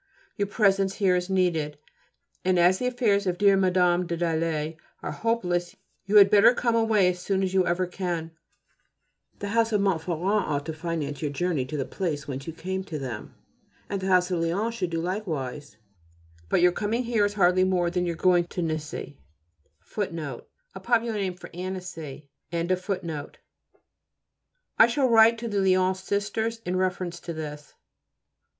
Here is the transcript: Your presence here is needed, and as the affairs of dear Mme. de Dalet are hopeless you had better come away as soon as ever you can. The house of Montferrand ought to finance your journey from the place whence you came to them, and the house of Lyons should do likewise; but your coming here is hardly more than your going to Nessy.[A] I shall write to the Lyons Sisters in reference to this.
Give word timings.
Your 0.35 0.47
presence 0.47 0.95
here 0.95 1.15
is 1.15 1.29
needed, 1.29 1.77
and 2.43 2.57
as 2.57 2.79
the 2.79 2.87
affairs 2.87 3.27
of 3.27 3.37
dear 3.37 3.55
Mme. 3.55 4.01
de 4.07 4.17
Dalet 4.17 4.75
are 5.03 5.11
hopeless 5.11 5.75
you 6.07 6.15
had 6.15 6.31
better 6.31 6.55
come 6.55 6.73
away 6.73 7.07
as 7.09 7.19
soon 7.19 7.43
as 7.43 7.53
ever 7.55 7.83
you 7.83 7.89
can. 7.91 8.31
The 9.37 9.49
house 9.49 9.71
of 9.71 9.79
Montferrand 9.81 10.23
ought 10.47 10.65
to 10.65 10.73
finance 10.73 11.21
your 11.21 11.29
journey 11.29 11.67
from 11.67 11.77
the 11.77 11.85
place 11.85 12.27
whence 12.27 12.47
you 12.47 12.53
came 12.53 12.83
to 12.85 12.97
them, 12.97 13.35
and 13.91 14.01
the 14.01 14.07
house 14.07 14.31
of 14.31 14.39
Lyons 14.41 14.73
should 14.73 14.89
do 14.89 14.99
likewise; 14.99 15.77
but 16.49 16.63
your 16.63 16.71
coming 16.71 17.03
here 17.03 17.23
is 17.23 17.35
hardly 17.35 17.63
more 17.63 17.91
than 17.91 18.07
your 18.07 18.15
going 18.15 18.45
to 18.47 18.63
Nessy.[A] 18.63 19.19
I 19.87 20.43
shall 24.87 25.09
write 25.09 25.37
to 25.37 25.47
the 25.47 25.59
Lyons 25.61 25.99
Sisters 25.99 26.59
in 26.65 26.75
reference 26.75 27.19
to 27.19 27.33
this. 27.33 27.75